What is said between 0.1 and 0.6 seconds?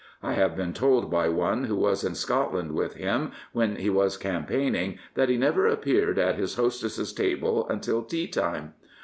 I have